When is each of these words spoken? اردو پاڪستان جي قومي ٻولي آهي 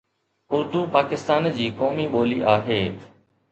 اردو 0.55 0.81
پاڪستان 0.95 1.43
جي 1.59 1.69
قومي 1.83 2.09
ٻولي 2.17 2.41
آهي 2.57 2.83